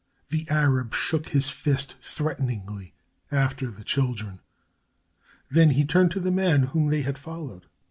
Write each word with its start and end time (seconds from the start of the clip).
The 0.29 0.49
Arab 0.49 0.95
shook 0.95 1.27
his 1.27 1.51
fist 1.51 1.95
threateningly 2.01 2.95
after 3.31 3.69
the 3.69 3.83
children. 3.83 4.39
Then 5.51 5.69
he 5.69 5.85
turned 5.85 6.09
to 6.13 6.19
the 6.19 6.31
man 6.31 6.63
whom 6.63 6.87
they 6.87 7.03
had 7.03 7.19
followed. 7.19 7.67